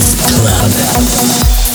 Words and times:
Club. 0.00 1.71